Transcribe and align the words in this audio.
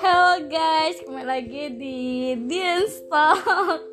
Halo 0.00 0.48
guys, 0.48 0.96
kembali 1.04 1.28
lagi 1.28 1.76
di 1.76 2.00
Dance 2.48 3.04
Talk. 3.12 3.84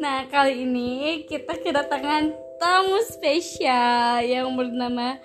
Nah, 0.00 0.24
kali 0.32 0.64
ini 0.64 1.28
kita 1.28 1.60
kedatangan 1.60 2.32
tamu 2.56 3.04
spesial 3.04 4.24
yang 4.24 4.48
bernama 4.56 5.20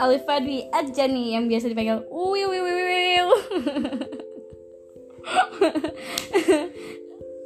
Alifa 0.00 0.40
Dwi 0.40 0.64
Ajani 0.72 1.36
yang 1.36 1.44
biasa 1.44 1.68
dipanggil 1.68 2.00
Uwiu 2.08 2.48
Wiu 2.48 2.64
Wiu 2.64 2.80
Wiu. 2.88 3.28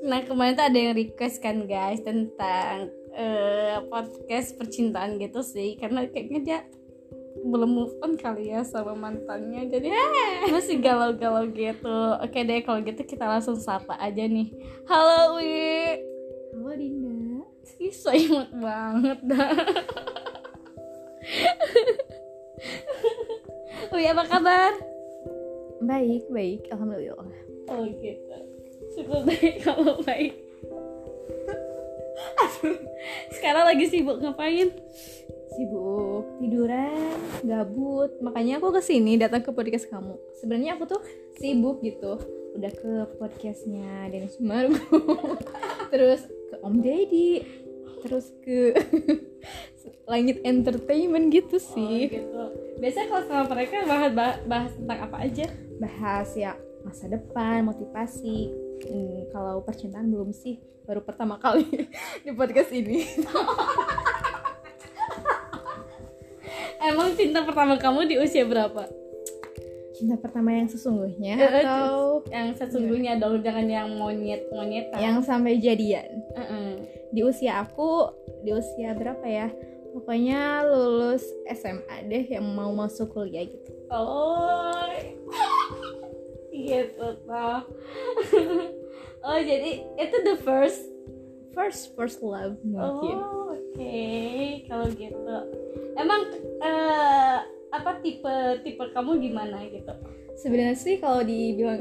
Nah, 0.00 0.22
kemarin 0.22 0.54
tuh 0.54 0.66
ada 0.70 0.78
yang 0.78 0.94
request 0.94 1.42
kan 1.42 1.66
guys 1.66 1.98
tentang 2.06 2.94
eh, 3.14 3.78
podcast 3.90 4.54
percintaan 4.54 5.18
gitu 5.18 5.42
sih 5.42 5.76
karena 5.76 6.06
kayaknya 6.08 6.40
dia 6.40 6.58
belum 7.40 7.70
move 7.72 7.94
on 8.04 8.16
kali 8.20 8.52
ya 8.52 8.60
sama 8.64 8.92
mantannya. 8.92 9.66
Jadi 9.68 9.88
eh, 9.88 10.48
masih 10.52 10.80
galau-galau 10.80 11.48
gitu. 11.52 11.96
Oke 12.20 12.44
deh 12.44 12.60
kalau 12.64 12.84
gitu 12.84 13.02
kita 13.04 13.24
langsung 13.24 13.56
sapa 13.56 13.96
aja 13.96 14.24
nih. 14.28 14.52
Halo 14.84 15.40
Wi. 15.40 16.00
Halo 16.54 16.72
Dinda. 16.76 17.44
Ih, 17.80 17.94
so 17.96 18.12
imut 18.12 18.52
banget 18.52 19.18
dah. 19.24 19.56
Wi 23.96 24.04
apa 24.04 24.24
kabar? 24.28 24.72
Baik, 25.80 26.28
baik, 26.28 26.68
alhamdulillah. 26.68 27.32
oh 27.72 27.84
gitu. 27.88 28.36
Syukur 28.92 29.24
deh 29.24 29.56
kalau 29.64 29.96
baik. 30.04 30.36
Aduh, 32.44 32.76
sekarang 33.32 33.64
lagi 33.64 33.88
sibuk 33.88 34.20
ngapain 34.20 34.68
Sibuk 35.50 36.24
tiduran, 36.38 37.18
gabut. 37.42 38.10
Makanya 38.22 38.58
aku 38.58 38.70
ke 38.70 38.80
sini 38.80 39.18
datang 39.18 39.42
ke 39.42 39.50
podcast 39.50 39.90
kamu. 39.90 40.14
Sebenarnya 40.38 40.78
aku 40.78 40.84
tuh 40.86 41.00
sibuk 41.36 41.82
gitu. 41.82 42.16
Udah 42.54 42.70
ke 42.70 42.92
podcastnya 43.16 44.10
Dennis 44.10 44.34
Sumargo, 44.34 44.78
terus 45.94 46.26
ke 46.26 46.56
Om 46.58 46.82
Deddy, 46.82 47.46
terus 48.02 48.30
ke 48.42 48.74
Langit 50.10 50.42
Entertainment 50.42 51.30
gitu 51.30 51.58
Oh, 51.58 51.62
sih. 51.62 52.10
gitu. 52.10 52.42
Biasanya 52.82 53.06
kalau 53.06 53.22
sama 53.24 53.44
mereka 53.54 53.86
bahas, 53.86 54.10
bahas 54.42 54.72
tentang 54.74 54.98
apa 55.06 55.16
aja? 55.22 55.46
Bahas 55.78 56.28
ya 56.34 56.58
masa 56.82 57.06
depan, 57.06 57.62
motivasi. 57.62 58.50
Hmm, 58.82 59.30
kalau 59.30 59.62
percintaan 59.62 60.10
belum 60.10 60.34
sih, 60.34 60.58
baru 60.82 61.06
pertama 61.06 61.38
kali 61.38 61.86
di 62.26 62.30
podcast 62.34 62.74
ini. 62.74 63.06
Emang 66.80 67.12
cinta 67.12 67.44
pertama 67.44 67.76
kamu 67.76 68.08
di 68.08 68.16
usia 68.16 68.42
berapa? 68.42 68.88
Cinta 69.92 70.16
pertama 70.16 70.48
yang 70.50 70.64
sesungguhnya 70.64 71.36
eh, 71.36 71.60
atau 71.60 72.24
Yang 72.26 72.48
sesungguhnya 72.58 73.20
dong, 73.20 73.44
jangan 73.44 73.68
yang 73.68 73.88
monyet 73.94 74.48
monyet. 74.48 74.88
yang 74.96 75.20
sampai 75.20 75.56
jadian? 75.56 76.08
Heeh. 76.32 76.68
di 77.10 77.20
usia 77.20 77.60
aku 77.60 78.06
di 78.40 78.54
usia 78.54 78.94
berapa 78.94 79.20
ya 79.22 79.50
pokoknya 79.90 80.62
lulus 80.62 81.26
SMA 81.50 82.06
deh 82.06 82.22
yang 82.30 82.46
mau 82.46 82.70
masuk 82.70 83.10
kuliah 83.10 83.42
gitu 83.42 83.70
Oh, 83.90 84.86
gitu 86.54 87.06
toh. 87.20 87.60
oh 89.26 89.38
jadi 89.42 89.70
itu 89.98 90.16
the 90.22 90.38
first. 90.38 90.86
first 91.50 91.90
first 91.92 92.22
love 92.22 92.54
mungkin 92.62 93.18
Oh, 93.18 93.50
oke. 93.50 94.06
Kalau 94.64 94.86
gitu, 94.94 95.34
emang 95.98 96.20
eh, 96.62 97.38
apa 97.70 97.90
tipe 98.02 98.34
tipe 98.66 98.84
kamu 98.90 99.22
gimana 99.22 99.62
gitu? 99.70 99.94
sebenarnya 100.40 100.76
sih 100.76 100.96
kalau 100.98 101.22
dibilang 101.22 101.80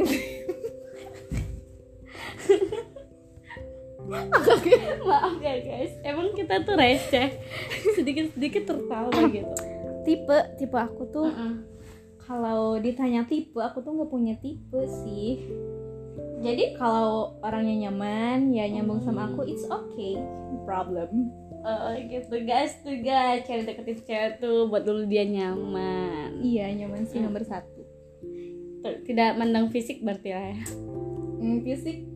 Maaf 5.05 5.37
ya 5.37 5.61
guys, 5.61 5.93
emang 6.01 6.33
kita 6.33 6.65
tuh 6.65 6.73
receh, 6.73 7.29
sedikit 7.93 8.33
sedikit 8.33 8.65
tertawa 8.65 9.13
gitu. 9.29 9.53
tipe 10.01 10.37
tipe 10.57 10.73
aku 10.73 11.05
tuh 11.13 11.29
Heeh. 11.29 11.53
kalau 12.25 12.81
ditanya 12.81 13.29
tipe 13.29 13.61
aku 13.61 13.85
tuh 13.85 13.93
nggak 13.93 14.09
punya 14.09 14.33
tipe 14.41 14.81
sih 15.05 15.45
jadi 16.39 16.73
kalau 16.79 17.37
orangnya 17.43 17.89
nyaman 17.89 18.49
ya 18.55 18.65
nyambung 18.71 19.03
sama 19.03 19.29
aku 19.29 19.45
it's 19.45 19.67
okay 19.69 20.17
problem 20.63 21.29
Oh 21.59 21.91
gitu. 21.95 22.35
Guys 22.47 22.79
tuh 22.79 22.95
guys 23.03 23.43
cari 23.43 23.67
deketin 23.67 23.99
cewek 24.03 24.33
tuh 24.39 24.71
buat 24.71 24.87
dulu 24.87 25.03
dia 25.07 25.27
nyaman. 25.27 26.39
Iya 26.39 26.71
nyaman 26.75 27.03
sih 27.07 27.19
nomor 27.19 27.43
satu. 27.43 27.83
Tuh, 28.79 28.95
tidak 29.03 29.35
mandang 29.35 29.67
fisik 29.67 29.99
berarti 29.99 30.31
lah 30.31 30.55
ya. 30.55 30.59
Hmm, 31.39 31.59
fisik. 31.63 32.07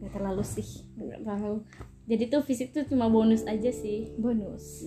Nggak 0.00 0.12
terlalu 0.12 0.44
sih. 0.44 0.84
Nggak 1.00 1.24
tahu 1.24 1.64
jadi 2.04 2.28
tuh 2.28 2.44
fisik 2.44 2.76
tuh 2.76 2.84
cuma 2.84 3.08
bonus 3.08 3.48
aja 3.48 3.72
sih. 3.72 4.12
Bonus. 4.20 4.84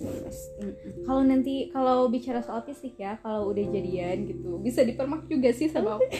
Mm-mm. 0.62 1.02
kalau 1.02 1.26
nanti 1.26 1.66
kalau 1.74 2.06
bicara 2.06 2.38
soal 2.46 2.62
fisik 2.62 2.94
ya 2.94 3.18
kalau 3.18 3.50
udah 3.50 3.66
jadian 3.74 4.30
gitu 4.30 4.62
bisa 4.62 4.86
dipermak 4.86 5.26
juga 5.26 5.50
sih 5.50 5.66
sama 5.66 5.98
aku. 5.98 6.06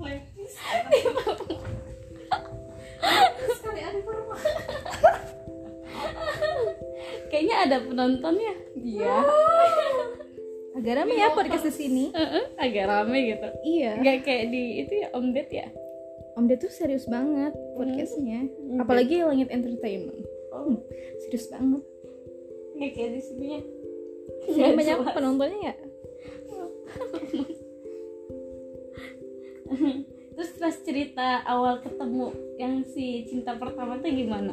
Sekali 3.60 3.80
ada 3.84 4.00
permak 4.00 4.79
kayaknya 7.30 7.56
ada 7.64 7.76
penontonnya. 7.86 8.54
Iya. 8.76 9.16
Agak 10.76 10.94
rame 11.02 11.14
ya 11.14 11.28
podcast 11.34 11.66
di 11.70 11.74
sini. 11.74 12.04
Heeh, 12.10 12.44
agak 12.58 12.84
rame 12.90 13.18
gitu. 13.30 13.48
Iya. 13.64 14.02
Nggak 14.02 14.16
kayak 14.26 14.44
di 14.50 14.62
itu 14.86 14.92
ya 15.06 15.08
Om 15.14 15.26
Ded 15.32 15.48
ya? 15.50 15.68
Om 16.36 16.44
Ded 16.46 16.58
tuh 16.62 16.72
serius 16.72 17.06
banget 17.06 17.54
podcastnya. 17.78 18.46
Hmm. 18.46 18.82
apalagi 18.82 19.22
langit 19.22 19.48
entertainment. 19.50 20.26
Oh 20.50 20.78
serius 21.26 21.46
banget. 21.50 21.82
Nggak 22.76 22.90
kayak 22.96 23.10
di 23.14 23.22
sini 23.22 23.46
ya? 23.46 23.60
Sebenarnya 24.46 24.76
banyak 24.76 24.98
jelas. 25.04 25.14
penontonnya 25.14 25.60
ya 25.60 25.74
terus 30.34 30.50
pas 30.58 30.74
cerita 30.82 31.46
awal 31.46 31.78
ketemu 31.78 32.34
yang 32.58 32.82
si 32.82 33.22
cinta 33.30 33.54
pertama 33.54 34.02
tuh 34.02 34.10
gimana 34.10 34.50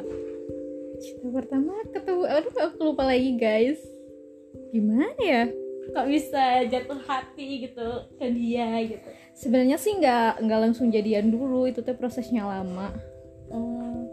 cinta 0.98 1.30
pertama 1.30 1.72
ketemu 1.94 2.22
aduh 2.26 2.54
aku 2.58 2.78
lupa 2.92 3.06
lagi 3.06 3.38
guys. 3.38 3.78
Gimana 4.74 5.18
ya? 5.22 5.44
Kok 5.94 6.06
bisa 6.10 6.68
jatuh 6.68 7.00
hati 7.06 7.64
gitu 7.64 7.88
ke 8.20 8.26
dia 8.34 8.68
gitu? 8.84 9.08
Sebenarnya 9.32 9.78
sih 9.80 9.96
nggak 9.96 10.44
nggak 10.44 10.60
langsung 10.60 10.92
jadian 10.92 11.32
dulu 11.32 11.70
itu 11.70 11.80
tuh 11.80 11.96
prosesnya 11.96 12.44
lama. 12.44 12.92
Oh. 13.48 14.04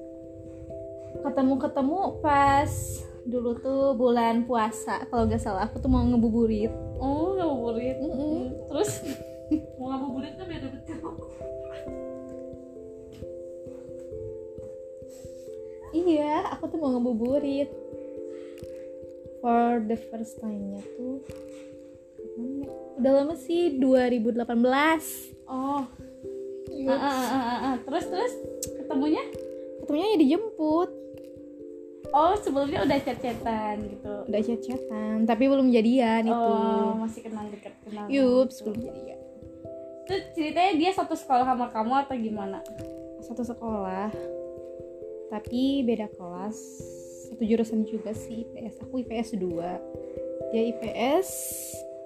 Ketemu 1.25 1.55
ketemu 1.57 1.99
pas 2.21 2.71
dulu 3.25 3.57
tuh 3.59 3.97
bulan 3.97 4.45
puasa. 4.45 5.03
Kalau 5.09 5.25
nggak 5.25 5.41
salah 5.41 5.67
aku 5.67 5.81
tuh 5.81 5.89
mau 5.89 6.05
ngebuburit. 6.05 6.71
Oh 7.01 7.35
ngabuburit 7.35 7.97
Mm-mm. 7.99 8.69
terus? 8.71 9.01
Mau 9.77 9.93
ngabuburit 9.93 10.33
tuh 10.41 10.45
beda 10.49 10.67
betul 10.73 10.97
iya 15.95 16.51
aku 16.51 16.67
tuh 16.67 16.77
mau 16.77 16.91
ngebuburit 16.91 17.71
for 19.39 19.79
the 19.87 19.95
first 20.11 20.35
time 20.43 20.75
nya 20.75 20.81
tuh 20.99 21.23
ya? 22.35 22.67
udah 22.99 23.11
lama 23.23 23.35
sih 23.39 23.79
2018 23.79 24.43
oh 25.47 25.87
Yups. 26.75 26.91
ah, 26.91 26.99
ah, 26.99 27.15
ah, 27.15 27.43
ah, 27.47 27.59
ah. 27.71 27.75
terus 27.87 28.05
terus 28.11 28.33
ketemunya 28.83 29.23
ketemunya 29.83 30.07
ya 30.11 30.17
dijemput 30.19 30.89
oh 32.11 32.33
sebelumnya 32.43 32.83
udah 32.83 32.99
chat-chatan 32.99 33.75
gitu 33.87 34.13
udah 34.27 34.41
chat-chatan 34.43 35.15
tapi 35.23 35.43
belum 35.47 35.71
jadian 35.71 36.27
itu 36.27 36.35
oh 36.35 36.99
masih 36.99 37.21
kenal 37.23 37.47
dekat 37.47 37.73
kenal 37.87 38.05
yups 38.11 38.59
gitu. 38.59 38.71
belum 38.71 38.81
jadian 38.91 39.19
Terus 40.05 40.21
ceritanya 40.37 40.77
dia 40.77 40.91
satu 40.93 41.17
sekolah 41.17 41.41
sama 41.49 41.73
kamu 41.73 41.93
atau 42.05 42.13
gimana 42.13 42.61
satu 43.25 43.41
sekolah 43.41 44.13
tapi 45.29 45.81
beda 45.85 46.07
kelas 46.13 46.57
satu 47.31 47.43
jurusan 47.43 47.83
juga 47.89 48.13
sih 48.13 48.45
IPS 48.45 48.85
aku 48.85 49.01
IPS 49.01 49.29
2 49.41 50.53
dia 50.53 50.61
IPS 50.71 51.29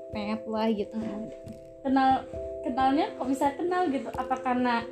pet 0.10 0.42
lah 0.48 0.68
gitu 0.74 0.98
kenal 1.84 2.26
kenalnya 2.66 3.06
kok 3.16 3.28
bisa 3.30 3.54
kenal 3.56 3.88
gitu 3.92 4.10
apa 4.16 4.36
karena 4.42 4.84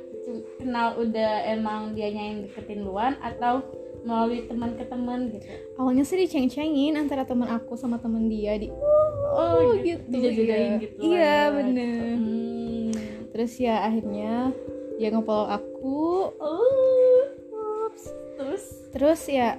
kenal 0.60 1.00
udah 1.00 1.48
emang 1.48 1.96
dia 1.96 2.12
yang 2.12 2.44
deketin 2.44 2.84
luan 2.84 3.16
atau 3.24 3.64
melalui 4.06 4.46
teman 4.46 4.78
ke 4.78 4.84
teman 4.86 5.32
gitu 5.32 5.48
awalnya 5.80 6.04
sih 6.06 6.16
diceng-cengin 6.22 6.94
antara 6.94 7.26
teman 7.26 7.50
aku 7.50 7.74
sama 7.74 7.98
teman 7.98 8.30
dia 8.30 8.54
di 8.56 8.70
oh, 8.70 9.74
gitu, 9.82 10.00
dijagain 10.06 10.78
iya. 10.78 10.78
gitu 10.80 10.98
Iya, 11.02 11.26
lah, 11.26 11.44
bener. 11.58 11.74
gitu. 11.74 12.14
Hmm. 12.14 12.90
terus 13.34 13.52
ya 13.58 13.84
akhirnya 13.84 14.54
dia 14.98 15.08
nge-follow 15.14 15.48
aku 15.50 15.98
oh. 16.38 16.87
Terus 18.94 19.26
ya 19.28 19.58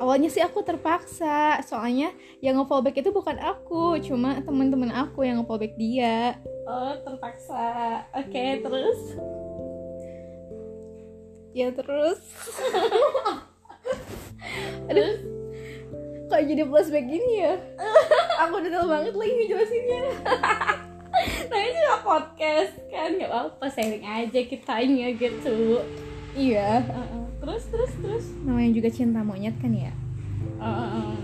awalnya 0.00 0.32
sih 0.32 0.40
aku 0.40 0.64
terpaksa. 0.64 1.60
Soalnya 1.66 2.14
yang 2.40 2.56
nge-fallback 2.56 3.04
itu 3.04 3.12
bukan 3.12 3.36
aku 3.36 4.00
cuma 4.00 4.40
teman-teman 4.40 4.88
aku 4.94 5.26
yang 5.26 5.42
nge-fallback 5.42 5.76
dia. 5.76 6.40
Oh 6.64 6.96
terpaksa. 7.04 8.00
Oke 8.16 8.64
terus? 8.64 9.00
Ya 11.52 11.68
terus? 11.74 12.22
Aduh 14.90 15.12
kok 16.30 16.46
jadi 16.46 16.62
flashback 16.62 17.10
gini 17.10 17.42
ya? 17.42 17.58
Aku 18.46 18.62
detail 18.62 18.86
banget 18.86 19.18
lagi 19.18 19.34
ngejelasinnya 19.34 20.02
nah 21.50 21.58
ini 21.58 21.70
juga 21.76 21.96
podcast 22.06 22.74
kan 22.88 23.10
nggak 23.18 23.30
apa-apa 23.30 23.66
sharing 23.68 24.06
aja 24.06 24.40
kitanya 24.46 25.06
gitu. 25.18 25.82
Iya. 26.32 26.86
Uh-uh. 26.86 27.19
Terus 27.40 27.62
terus 27.72 27.92
terus 27.98 28.24
namanya 28.44 28.70
juga 28.76 28.88
cinta 28.92 29.20
monyet 29.24 29.56
kan 29.58 29.72
ya 29.72 29.92
Uh-uh. 30.60 31.16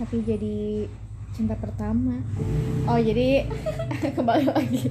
tapi 0.00 0.16
jadi 0.24 0.88
cinta 1.36 1.52
pertama 1.56 2.24
oh 2.88 2.96
jadi 2.96 3.44
kembali 4.16 4.46
lagi 4.48 4.88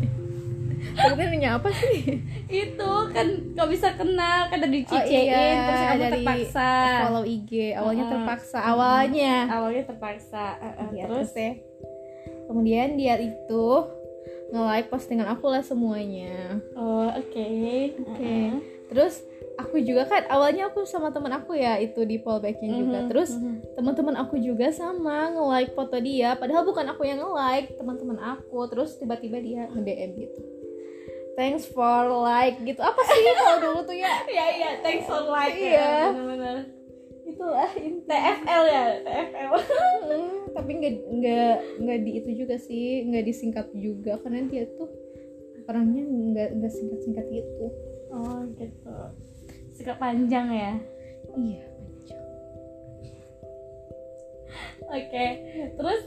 nanya 1.46 1.62
apa 1.62 1.70
sih? 1.70 2.26
itu 2.50 2.92
kan 3.14 3.28
kau 3.54 3.70
bisa 3.70 3.94
kenal 3.94 4.50
kan 4.50 4.58
dari 4.58 4.82
Oh 4.82 4.98
cicein 4.98 5.26
iya, 5.30 5.46
terus 5.62 5.82
kamu 5.86 5.98
dari 6.02 6.14
terpaksa 6.26 6.70
follow 7.06 7.26
IG. 7.26 7.52
Awalnya 7.78 8.04
Uh-uh. 8.06 8.14
terpaksa, 8.18 8.58
awalnya. 8.66 9.36
awalnya 9.52 9.84
terpaksa 9.86 10.46
Uh-uh. 10.58 10.88
Iya, 10.90 11.04
terus 11.06 11.30
terus 11.30 11.32
ya. 11.38 11.52
Kemudian 12.50 12.88
dia 12.98 13.16
itu 13.22 13.66
nge-like 14.54 14.90
postingan 14.90 15.30
aku 15.30 15.46
lah 15.54 15.62
semuanya. 15.62 16.62
oh 16.74 17.10
oke 17.14 17.46
Oke. 18.10 18.26
Uh-uh. 18.26 18.75
Terus 18.86 19.26
aku 19.56 19.80
juga 19.82 20.06
kan 20.06 20.28
awalnya 20.28 20.68
aku 20.70 20.84
sama 20.84 21.10
teman 21.10 21.32
aku 21.32 21.56
ya 21.56 21.80
itu 21.80 22.04
di 22.04 22.20
fallbacknya 22.22 22.70
juga. 22.76 23.00
Mhm, 23.06 23.08
Terus 23.10 23.30
mhm. 23.34 23.76
teman-teman 23.76 24.16
aku 24.20 24.36
juga 24.38 24.70
sama 24.70 25.32
nge-like 25.34 25.74
foto 25.74 25.98
dia. 25.98 26.36
Padahal 26.38 26.64
bukan 26.68 26.86
aku 26.92 27.08
yang 27.08 27.20
nge-like, 27.24 27.74
teman-teman 27.80 28.20
aku. 28.20 28.60
Terus 28.70 29.00
tiba-tiba 29.00 29.42
dia 29.42 29.68
nge-DM 29.72 30.12
gitu. 30.20 30.40
Thanks 31.36 31.68
for 31.68 32.08
like 32.24 32.64
gitu. 32.64 32.80
Apa 32.80 33.02
sih 33.04 33.20
kalau 33.44 33.58
dulu 33.60 33.80
tuh 33.84 33.96
ya? 33.98 34.24
Iya 34.24 34.46
iya, 34.56 34.70
thanks 34.80 35.04
for 35.04 35.28
like 35.28 35.56
Iya. 35.56 35.76
ya, 35.76 35.92
benar-benar. 36.16 36.58
Itulah. 37.26 37.70
TFL 38.08 38.64
ya, 38.72 38.84
TFL. 39.04 39.52
Hmm, 40.08 40.36
tapi 40.56 40.72
nggak 40.80 40.94
nggak 41.12 41.56
nggak 41.84 42.00
di 42.08 42.12
itu 42.24 42.30
juga 42.46 42.56
sih 42.56 43.04
nggak 43.12 43.26
disingkat 43.28 43.68
juga 43.76 44.16
karena 44.24 44.48
dia 44.48 44.64
tuh 44.80 44.88
orangnya 45.68 46.06
nggak 46.06 46.50
nggak 46.62 46.72
singkat 46.72 47.00
singkat 47.04 47.26
gitu 47.28 47.68
Oh 48.12 48.42
gitu. 48.58 48.98
Sikap 49.76 49.98
panjang 50.00 50.48
ya. 50.52 50.74
iya 51.36 51.66
panjang 51.68 52.24
Oke. 54.86 55.26
Terus 55.76 56.02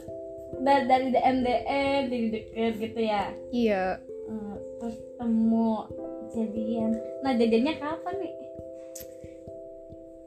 da- 0.63 0.85
dari 0.87 1.07
DM 1.13 1.37
DM 1.45 2.01
jadi 2.09 2.27
deket 2.33 2.73
gitu 2.79 2.99
ya. 3.03 3.23
iya 3.51 3.83
Eh, 4.29 4.55
terus 4.77 4.97
temu 5.17 5.89
jadian. 6.31 6.93
Nah 7.25 7.33
jadiannya 7.33 7.75
kapan 7.81 8.15
nih? 8.21 8.33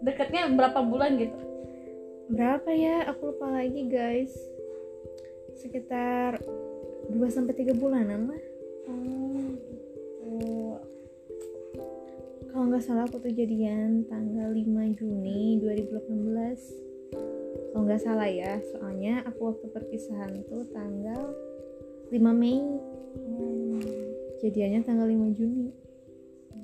Deketnya 0.02 0.50
berapa 0.50 0.82
bulan 0.82 1.14
gitu? 1.14 1.52
berapa 2.32 2.70
ya 2.72 3.12
aku 3.12 3.28
lupa 3.34 3.44
lagi 3.60 3.92
guys 3.92 4.32
sekitar 5.60 6.40
2 7.12 7.18
sampai 7.28 7.52
tiga 7.52 7.76
bulanan 7.76 8.32
lah 8.32 8.42
Oh 8.88 9.21
kalau 12.62 12.79
nggak 12.79 12.87
salah 12.87 13.11
aku 13.11 13.19
tuh 13.19 13.35
jadian 13.35 14.06
tanggal 14.06 14.55
5 14.55 14.94
Juni 14.94 15.59
2018 15.67 17.75
kalau 17.75 17.82
nggak 17.82 17.99
salah 17.99 18.31
ya 18.31 18.62
soalnya 18.70 19.19
aku 19.26 19.50
waktu 19.50 19.67
perpisahan 19.67 20.47
tuh 20.47 20.62
tanggal 20.70 21.35
5 22.14 22.23
Mei 22.23 22.62
Hmm. 23.19 23.82
jadiannya 24.47 24.87
tanggal 24.87 25.11
5 25.11 25.35
Juni 25.35 25.75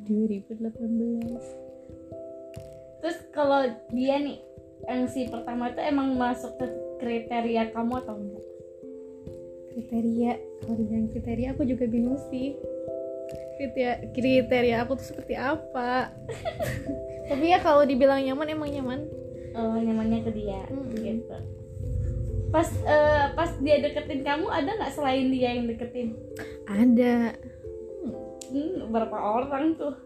2018 0.07 3.03
Terus 3.03 3.19
kalau 3.35 3.67
dia 3.91 4.23
nih 4.23 4.39
yang 4.87 5.11
si 5.11 5.27
pertama 5.27 5.75
itu 5.75 5.83
emang 5.83 6.15
masuk 6.15 6.63
ke 6.63 6.67
kriteria 7.03 7.75
kamu 7.75 8.07
atau 8.07 8.15
enggak? 8.15 8.47
kriteria 9.75 10.39
kalau 10.63 10.79
dibilang 10.79 11.11
kriteria 11.11 11.59
aku 11.59 11.67
juga 11.67 11.91
bingung 11.91 12.23
sih 12.31 12.55
kriteria 13.59 13.93
kriteria 14.09 14.77
aku 14.81 14.95
tuh 14.95 15.07
seperti 15.07 15.35
apa 15.35 16.15
tapi 17.29 17.45
ya 17.47 17.59
kalau 17.59 17.83
dibilang 17.83 18.23
nyaman 18.23 18.49
emang 18.49 18.71
nyaman 18.71 19.01
Oh, 19.51 19.75
nyamannya 19.75 20.23
ke 20.23 20.31
dia 20.33 20.63
Mm-mm. 20.65 20.95
gitu. 20.95 21.35
Pas 22.49 22.69
eh, 22.79 23.27
pas 23.35 23.51
dia 23.59 23.83
deketin 23.83 24.23
kamu 24.23 24.47
ada 24.47 24.71
nggak 24.71 24.93
selain 24.93 25.29
dia 25.29 25.51
yang 25.53 25.67
deketin? 25.67 26.15
ada 26.65 27.35
Hmm, 28.47 28.87
berapa 28.89 29.13
orang 29.13 29.75
tuh? 29.75 29.99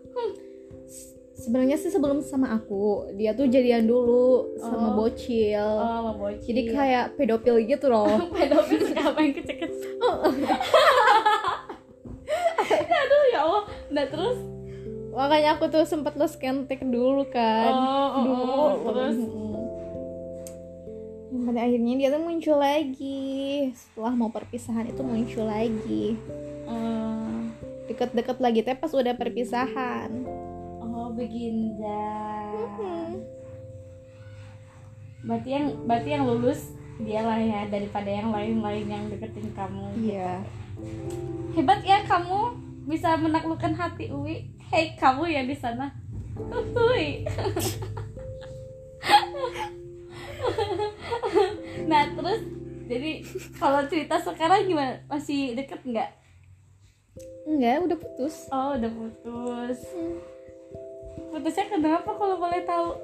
sebenarnya 1.35 1.75
sih 1.75 1.91
sebelum 1.91 2.19
sama 2.21 2.55
aku 2.55 3.13
dia 3.13 3.31
tuh 3.33 3.45
jadian 3.45 3.85
dulu 3.85 4.57
sama 4.57 4.89
Oh. 4.89 5.05
bocil 5.05 5.59
Oh, 5.59 5.91
sama 6.01 6.13
bocil. 6.15 6.47
jadi 6.47 6.63
kayak 6.67 7.05
pedofil 7.13 7.57
gitu 7.61 7.87
loh 7.87 8.09
pedofil 8.33 8.79
suka 8.81 9.03
apa 9.05 9.21
yang 9.21 9.35
kecil-kecil. 9.35 10.01
Aduh 12.93 13.23
ya 13.33 13.39
Allah. 13.45 13.65
Nah 13.93 14.07
terus 14.09 14.39
makanya 15.13 15.61
aku 15.61 15.69
tuh 15.69 15.85
sempat 15.85 16.17
lo 16.17 16.25
scan 16.25 16.65
take 16.65 16.89
dulu 16.89 17.29
kan 17.29 17.69
Oh, 17.69 18.09
oh, 18.17 18.23
dulu 18.25 18.45
oh, 18.49 18.71
terus? 18.89 19.19
Dan 21.29 21.41
pada 21.45 21.61
akhirnya 21.69 21.95
dia 22.01 22.09
tuh 22.09 22.23
muncul 22.25 22.57
lagi 22.57 23.73
setelah 23.77 24.13
mau 24.17 24.33
perpisahan 24.33 24.89
itu 24.89 25.05
muncul 25.05 25.45
lagi 25.45 26.17
eh, 26.65 27.41
deket-deket 27.93 28.41
lagi 28.41 28.65
teh 28.65 28.73
pas 28.73 28.89
udah 28.89 29.13
perpisahan 29.13 30.09
oh 30.81 31.13
Beginda. 31.13 32.09
Hmm. 32.81 33.21
Berarti 35.23 35.49
yang 35.55 35.67
berarti 35.85 36.09
yang 36.09 36.25
lulus 36.25 36.73
dia 37.05 37.21
lah 37.21 37.41
ya 37.41 37.69
daripada 37.69 38.09
yang 38.09 38.33
lain-lain 38.33 38.87
yang 38.89 39.05
deketin 39.13 39.53
kamu. 39.53 39.87
iya 40.01 40.41
Hebat 41.53 41.85
ya 41.85 42.01
kamu 42.09 42.72
bisa 42.87 43.15
menaklukkan 43.19 43.75
hati 43.79 44.11
Uwi. 44.11 44.51
Hei 44.73 44.97
kamu 44.99 45.29
ya 45.31 45.43
di 45.47 45.55
sana. 45.55 45.93
Uwi. 46.75 47.27
nah 51.91 52.09
terus 52.09 52.41
jadi 52.89 53.23
kalau 53.57 53.87
cerita 53.87 54.19
sekarang 54.21 54.67
gimana? 54.67 55.01
Masih 55.07 55.55
deket 55.55 55.81
nggak? 55.87 56.11
enggak 57.43 57.85
udah 57.85 57.99
putus 57.99 58.49
Oh 58.49 58.73
udah 58.79 58.91
putus. 58.91 59.79
Putusnya 61.29 61.65
kenapa 61.69 62.11
kalau 62.17 62.41
boleh 62.41 62.63
tahu? 62.65 62.97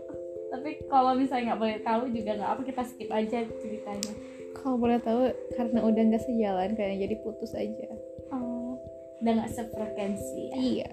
Tapi 0.49 0.81
kalau 0.89 1.13
misalnya 1.13 1.53
nggak 1.53 1.61
boleh 1.61 1.79
tahu 1.85 2.03
juga 2.09 2.31
nggak 2.41 2.53
apa 2.57 2.63
kita 2.65 2.83
skip 2.89 3.11
aja 3.13 3.45
ceritanya. 3.61 4.15
kalau 4.59 4.75
boleh 4.81 4.99
tahu 4.99 5.31
karena 5.55 5.81
udah 5.87 6.03
nggak 6.09 6.25
sejalan 6.25 6.75
kayaknya 6.75 7.07
jadi 7.07 7.17
putus 7.23 7.55
aja 7.55 7.89
udah 9.19 9.33
nggak 9.35 9.51
sefrekuensi. 9.51 10.43
ya? 10.51 10.55
iya 10.57 10.93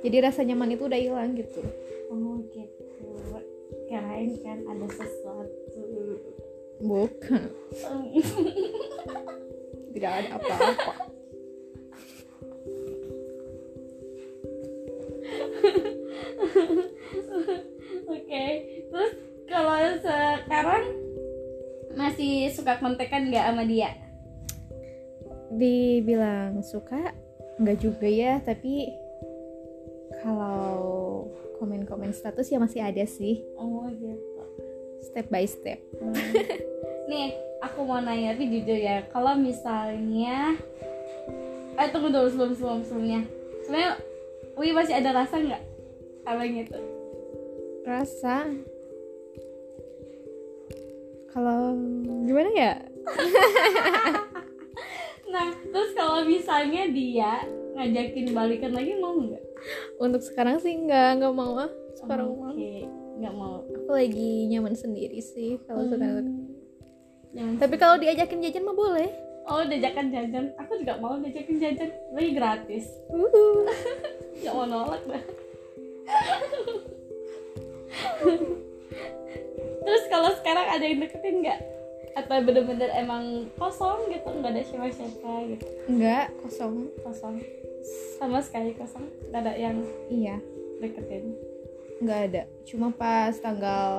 jadi 0.00 0.30
rasa 0.30 0.46
nyaman 0.46 0.72
itu 0.74 0.86
udah 0.88 1.00
hilang 1.00 1.34
gitu 1.36 1.60
Oh 2.08 2.40
gitu. 2.56 3.04
Kirain 3.84 4.32
kan 4.40 4.64
ada 4.64 4.88
sesuatu. 4.88 5.84
bukan 6.80 7.52
tidak 9.92 10.12
ada 10.24 10.28
apa-apa 10.40 10.92
Oke. 18.08 18.44
Terus 18.88 19.12
kalau 19.50 19.80
sekarang 20.00 20.84
masih 21.92 22.48
suka 22.54 22.78
kontekan 22.80 23.28
nggak 23.28 23.44
sama 23.52 23.64
dia? 23.68 23.90
Dibilang 25.58 26.62
suka 26.62 27.10
nggak 27.58 27.78
juga 27.78 28.06
ya 28.06 28.38
tapi 28.38 28.86
kalau 30.22 31.26
komen-komen 31.58 32.14
status 32.14 32.46
ya 32.46 32.58
masih 32.58 32.80
ada 32.80 33.02
sih 33.02 33.42
Oh 33.54 33.86
gitu. 33.90 34.42
step 35.02 35.26
by 35.28 35.42
step 35.44 35.82
Hmm. 35.98 36.14
Nih, 37.08 37.32
aku 37.58 37.82
mau 37.82 37.98
nanya 37.98 38.36
tapi 38.36 38.52
jujur 38.52 38.76
ya, 38.76 39.00
kalau 39.08 39.32
misalnya 39.34 40.52
eh 41.74 41.88
tunggu 41.88 42.12
dulu 42.12 42.28
sebelum 42.28 42.52
sebelum 42.52 42.80
sebelumnya. 42.84 43.20
Sebenarnya 43.64 43.92
Wi 44.54 44.70
masih 44.70 44.92
ada 44.92 45.16
rasa 45.16 45.40
nggak 45.40 45.62
sama 46.22 46.44
yang 46.44 46.62
itu? 46.62 46.80
rasa 47.80 48.44
kalau 51.28 51.72
gimana 52.28 52.50
ya 52.52 52.72
terus 55.88 56.04
kalau 56.04 56.20
misalnya 56.28 56.84
dia 56.92 57.48
ngajakin 57.72 58.36
balikan 58.36 58.76
lagi 58.76 58.92
mau 59.00 59.16
nggak? 59.16 59.40
untuk 59.96 60.20
sekarang 60.20 60.60
sih 60.60 60.76
nggak 60.84 61.16
nggak 61.16 61.32
mau 61.32 61.56
ah. 61.56 61.72
Sekarang 61.96 62.28
Oke. 62.28 62.44
mau. 62.44 62.52
nggak 63.16 63.32
mau. 63.32 63.64
Aku 63.64 63.96
lagi 63.96 64.52
nyaman 64.52 64.76
sendiri 64.76 65.16
sih 65.24 65.56
kalau 65.64 65.88
suka 65.88 66.20
Jangan- 67.32 67.56
tapi 67.56 67.80
kalau 67.80 67.96
diajakin 67.96 68.44
jajan 68.44 68.68
mah 68.68 68.76
boleh. 68.76 69.08
Oh 69.48 69.64
diajakan 69.64 70.12
jajan. 70.12 70.52
Aku 70.60 70.76
juga 70.76 71.00
mau 71.00 71.16
diajakin 71.16 71.56
jajan. 71.56 71.88
Lagi 72.12 72.36
gratis. 72.36 72.84
Uhuh. 73.08 73.64
nggak 74.44 74.52
mau 74.52 74.68
nolak 74.68 75.00
dah. 75.08 75.24
Terus 79.88 80.04
kalau 80.12 80.36
sekarang 80.36 80.68
ada 80.68 80.84
yang 80.84 81.00
deketin 81.00 81.40
nggak 81.40 81.77
atau 82.16 82.36
bener-bener 82.44 82.90
emang 82.94 83.48
kosong 83.56 84.08
gitu? 84.12 84.28
Nggak 84.28 84.52
ada 84.54 84.62
siapa-siapa 84.64 85.32
gitu? 85.52 85.66
Enggak 85.88 86.32
kosong. 86.44 86.74
Kosong. 87.02 87.36
Sama 88.18 88.38
sekali 88.40 88.76
kosong. 88.76 89.04
Nggak 89.30 89.40
ada 89.44 89.52
yang 89.56 89.76
iya. 90.08 90.36
deketin. 90.78 91.34
Nggak 91.98 92.20
ada. 92.30 92.42
Cuma 92.68 92.94
pas 92.94 93.34
tanggal 93.36 93.90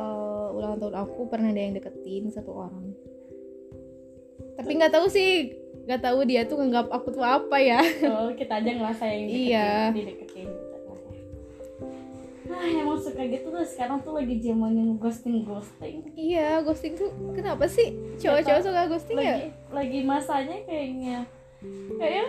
ulang 0.55 0.79
tahun 0.79 0.95
aku 0.95 1.27
pernah 1.27 1.51
ada 1.51 1.61
yang 1.61 1.75
deketin 1.75 2.31
satu 2.31 2.51
orang. 2.55 2.95
Tapi 4.55 4.71
nggak 4.75 4.93
tahu 4.93 5.07
sih. 5.07 5.55
Nggak 5.87 6.01
tahu 6.05 6.19
dia 6.27 6.45
tuh 6.45 6.59
nganggap 6.59 6.87
aku 6.91 7.15
tuh 7.15 7.25
apa 7.25 7.57
ya. 7.57 7.79
Oh 8.07 8.31
kita 8.35 8.61
aja 8.61 8.69
ngerasa 8.75 9.03
yang 9.07 9.23
deketin, 9.25 9.47
Iya. 9.49 9.69
dideketin 9.95 10.49
emang 12.99 13.15
suka 13.15 13.23
gitu 13.31 13.47
tuh 13.47 13.63
sekarang 13.63 13.97
tuh 14.03 14.11
lagi 14.11 14.35
zamannya 14.43 14.83
ghosting 14.99 15.47
ghosting. 15.47 16.03
Iya 16.19 16.59
ghosting 16.67 16.99
tuh 16.99 17.15
kenapa 17.31 17.63
sih? 17.71 17.95
Cowok-cowok 18.19 18.61
suka 18.67 18.81
ghosting 18.91 19.15
ya? 19.15 19.23
Lagi 19.23 19.47
lagi 19.71 19.99
masanya 20.03 20.57
kayaknya. 20.67 21.17
Kayaknya 21.95 22.25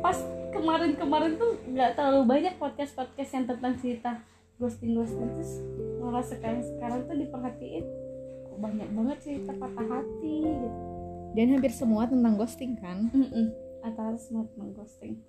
pas 0.00 0.16
kemarin-kemarin 0.56 1.36
tuh 1.36 1.60
nggak 1.68 2.00
terlalu 2.00 2.22
banyak 2.24 2.54
podcast 2.56 2.96
podcast 2.96 3.30
yang 3.36 3.44
tentang 3.44 3.76
cerita 3.76 4.10
ghosting 4.56 4.96
ghosting. 4.96 5.28
Terus 5.36 5.52
malah 6.00 6.24
sekarang 6.24 6.64
sekarang 6.64 7.04
tuh 7.04 7.16
diperhatiin. 7.20 7.84
Kok 8.48 8.56
banyak 8.56 8.88
banget 8.96 9.18
cerita 9.20 9.52
patah 9.52 9.84
hati 9.84 10.36
gitu. 10.48 10.68
Dan 11.36 11.52
hampir 11.52 11.72
semua 11.76 12.08
tentang 12.08 12.40
ghosting 12.40 12.80
kan? 12.80 13.12
Atau 13.84 14.16
semua 14.16 14.48
tentang 14.48 14.72
ghosting. 14.80 15.20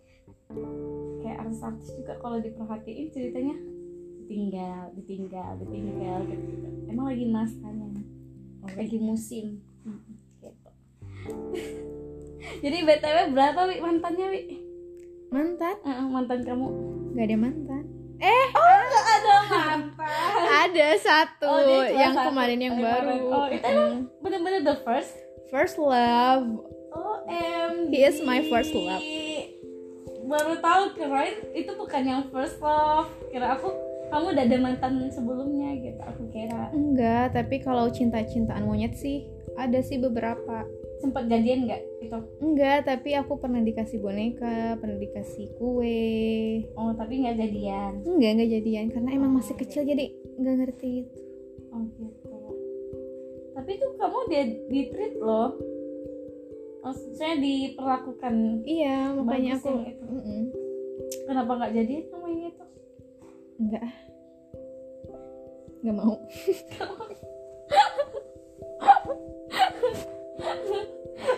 Kayak 1.20 1.44
artis-artis 1.44 1.92
juga 2.00 2.16
kalau 2.24 2.40
diperhatiin 2.40 3.12
ceritanya 3.12 3.60
ditinggal 4.28 4.92
ditinggal 5.00 5.56
ditinggal 5.64 6.20
gitu, 6.28 6.44
gitu. 6.52 6.68
emang 6.92 7.08
lagi 7.08 7.26
masanya 7.32 7.88
lagi 8.76 9.00
musim. 9.00 9.64
Mm-mm, 9.88 10.16
gitu. 10.44 10.70
Jadi 12.68 12.78
btw 12.84 13.18
berapa 13.32 13.60
wi? 13.72 13.80
Mantannya 13.80 14.28
wi? 14.28 14.42
Mantan? 15.32 15.76
Eh, 15.88 15.96
mantan 16.04 16.44
kamu. 16.44 16.68
Nggak 17.16 17.26
ada 17.32 17.38
mantan. 17.40 17.84
Nggak 18.20 19.08
ada 19.08 19.36
mantan. 19.48 19.80
ada 20.68 20.88
satu 21.00 21.48
Oh, 21.48 21.84
yang 21.88 22.12
satu. 22.12 22.28
kemarin 22.28 22.60
yang 22.60 22.76
Yang 22.76 22.84
baru. 22.84 23.16
Oh, 23.32 23.48
itu 23.48 23.68
Mm. 23.72 23.98
bener-bener 24.20 24.62
the 24.68 24.76
first? 24.84 25.16
First 25.48 25.80
love. 25.80 26.60
OMG 26.92 27.92
He 27.96 28.04
is 28.04 28.20
my 28.20 28.44
first 28.52 28.76
love. 28.76 29.04
Baru 30.28 30.60
tahu 30.60 30.92
kirain 30.92 31.40
itu 31.56 31.72
bukan 31.72 32.04
yang 32.04 32.22
first 32.28 32.60
love. 32.60 33.08
Kira 33.32 33.56
aku 33.56 33.72
kamu 34.08 34.26
udah 34.34 34.44
ada 34.48 34.58
mantan 34.60 34.94
sebelumnya 35.12 35.70
gitu. 35.80 36.02
Aku 36.02 36.24
kira 36.32 36.72
enggak 36.72 37.36
tapi 37.36 37.60
kalau 37.60 37.92
cinta-cintaan 37.92 38.64
monyet 38.64 38.96
sih 38.96 39.28
ada 39.60 39.82
sih 39.84 39.98
beberapa 40.00 40.64
sempat 40.98 41.30
jadian 41.30 41.70
nggak 41.70 41.82
itu? 42.02 42.20
enggak 42.42 42.90
tapi 42.90 43.14
aku 43.14 43.38
pernah 43.38 43.62
dikasih 43.62 44.02
boneka 44.02 44.78
pernah 44.82 44.98
dikasih 44.98 45.54
kue 45.62 46.66
Oh 46.74 46.94
tapi 46.98 47.22
nggak 47.22 47.38
jadian. 47.38 48.02
enggak 48.02 48.32
enggak 48.38 48.52
jadian 48.58 48.86
karena 48.90 49.10
emang 49.14 49.32
masih 49.38 49.54
kecil 49.60 49.86
jadi 49.86 50.10
nggak 50.42 50.56
ngerti 50.62 50.90
itu 51.06 51.18
Oh 51.74 51.84
gitu. 52.00 52.38
Tapi 53.54 53.72
tuh 53.82 53.92
kamu 53.98 54.20
dia 54.30 54.44
di 54.70 54.82
treat 54.94 55.14
loh. 55.20 55.58
Maksudnya 56.86 57.36
diperlakukan. 57.42 58.64
iya 58.64 59.12
makanya 59.12 59.60
aku 59.60 59.84
itu. 59.84 60.06
Mm-mm. 60.08 60.42
Kenapa 61.28 61.52
nggak 61.60 61.74
jadian 61.76 62.02
itu? 62.08 62.17
Enggak 63.58 63.88
enggak 65.82 65.96
mau 65.96 66.16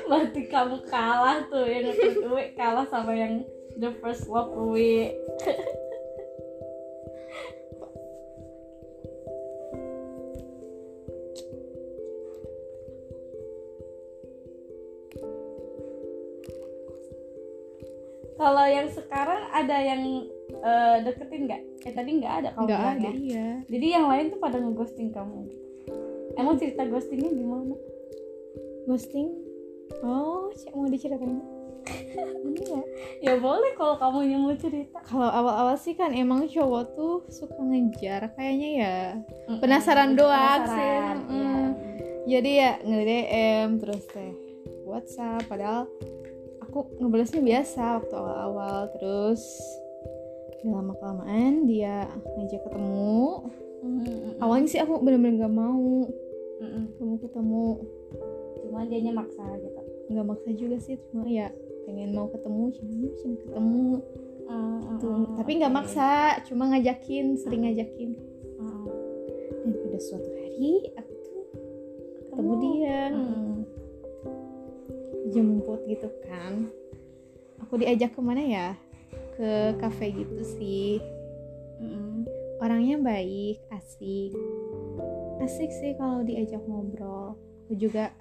Berarti 0.09 0.49
kamu 0.49 0.77
kalah 0.89 1.45
tuh 1.53 1.69
yang 1.69 1.93
Uwe 2.33 2.57
kalah 2.57 2.89
sama 2.89 3.13
yang 3.13 3.45
the 3.77 3.93
first 4.01 4.25
love 4.25 4.49
Uwe. 4.57 5.13
Kalau 18.39 18.65
yang 18.65 18.89
sekarang 18.89 19.43
ada 19.53 19.77
yang 19.77 20.01
eh, 20.49 20.97
deketin 21.05 21.45
nggak? 21.45 21.68
Eh 21.81 21.91
tadi 21.91 22.09
nggak 22.15 22.33
ada 22.35 22.49
enggak 22.53 22.67
bilang 22.75 22.97
ada 22.97 23.05
ya. 23.05 23.11
iya 23.13 23.47
Jadi 23.65 23.87
yang 23.89 24.05
lain 24.07 24.25
tuh 24.29 24.39
pada 24.39 24.57
ngeghosting 24.57 25.09
kamu. 25.09 25.39
Emang 26.33 26.55
cerita 26.55 26.83
ghostingnya 26.83 27.31
gimana? 27.31 27.75
ghosting 28.85 29.29
oh 30.01 30.49
cek 30.51 30.73
mau 30.73 30.87
diceritain 30.87 31.37
ini 32.43 32.63
ya 32.63 32.81
Ya 33.21 33.33
boleh 33.35 33.73
kalau 33.73 33.95
kamu 33.95 34.19
yang 34.25 34.41
mau 34.41 34.55
cerita. 34.55 34.97
kalau 35.03 35.25
awal-awal 35.25 35.75
sih 35.75 35.93
kan 35.93 36.09
emang 36.09 36.45
cowok 36.45 36.83
tuh 36.91 37.21
suka 37.27 37.53
ngejar 37.59 38.33
kayaknya 38.33 38.69
ya 38.75 38.95
Penasaran 39.57 40.13
doang 40.13 40.61
sih. 40.65 40.81
Mm. 40.81 41.29
iya. 41.29 41.57
jadi 42.27 42.49
ya 42.51 42.71
nge-DM 42.81 43.69
terus 43.77 44.03
teh 44.07 44.33
WhatsApp 44.83 45.45
padahal 45.45 45.85
aku 46.59 46.89
ngebalesnya 46.97 47.41
biasa 47.41 47.81
waktu 47.99 48.13
awal-awal 48.15 48.89
terus 48.91 49.41
udah 50.61 50.71
lama 50.75 50.93
kelamaan 50.97 51.53
dia 51.65 52.07
ngajak 52.35 52.61
ketemu 52.65 53.43
Mm, 53.79 54.03
mm, 54.03 54.11
mm. 54.11 54.31
awalnya 54.43 54.67
sih 54.67 54.79
aku 54.83 54.99
bener-bener 54.99 55.39
gak 55.39 55.55
mau 55.55 56.03
Mm, 56.59 56.67
mm. 56.67 56.83
gak 56.99 57.05
mau 57.07 57.17
ketemu 57.17 57.65
Cuma 58.59 58.79
dianya 58.83 59.13
maksa 59.15 59.45
gitu. 59.55 59.79
nggak 60.11 60.25
maksa 60.27 60.49
juga 60.51 60.77
sih 60.77 60.99
cuma 61.07 61.23
ya 61.23 61.47
pengen 61.87 62.11
mau 62.11 62.27
ketemu 62.27 62.75
cuma 62.75 62.91
cuma 63.15 63.35
ketemu 63.39 63.85
mm, 64.51 64.79
tuh 64.99 65.13
mm, 65.15 65.35
tapi 65.39 65.51
nggak 65.55 65.71
oke. 65.71 65.77
maksa 65.79 66.09
cuma 66.43 66.63
ngajakin 66.69 67.25
sering 67.39 67.61
ngajakin 67.63 68.09
dan 69.63 69.71
pada 69.79 69.99
suatu 70.01 70.27
hari 70.27 70.91
aku 70.99 71.13
tuh 71.23 71.43
ketemu 72.27 72.51
dia 72.59 72.99
Mm. 73.09 73.23
mm. 73.23 73.57
jemput 75.29 75.79
gitu 75.87 76.09
kan 76.27 76.67
aku 77.61 77.79
diajak 77.79 78.11
ke 78.11 78.19
mana 78.19 78.43
ya 78.43 78.67
ke 79.39 79.79
kafe 79.79 80.11
gitu 80.11 80.43
sih. 80.59 80.99
Mm, 81.79 82.27
orangnya 82.59 82.99
baik 82.99 83.63
asik. 83.71 84.35
Asik 85.39 85.71
sih 85.71 85.95
kalau 85.95 86.27
diajak 86.27 86.59
ngobrol. 86.67 87.39
Aku 87.63 87.79
juga 87.79 88.11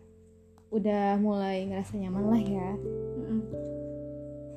udah 0.70 1.18
mulai 1.18 1.66
ngerasa 1.66 1.98
nyaman 1.98 2.24
lah 2.30 2.38
ya. 2.38 2.70
Mm, 3.18 3.42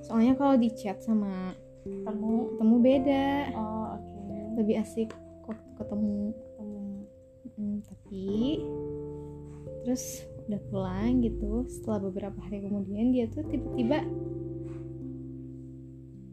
soalnya 0.05 0.37
kalau 0.37 0.53
di 0.61 0.69
chat 0.69 1.01
sama 1.01 1.57
Ketemu. 1.81 2.53
ketemu 2.53 2.75
beda. 2.77 3.27
Oh 3.57 3.85
oke. 3.97 4.21
lebih 4.61 4.75
asik 4.85 5.09
kok 5.41 5.57
ketemu. 5.81 6.29
Ketemu. 6.29 6.85
Mm, 7.57 7.77
tapi 7.89 8.25
terus 9.81 10.29
udah 10.45 10.61
pulang 10.69 11.25
gitu. 11.25 11.65
Setelah 11.65 12.05
beberapa 12.05 12.37
hari 12.37 12.61
kemudian 12.69 13.09
dia 13.09 13.25
tuh 13.33 13.41
tiba-tiba 13.49 14.05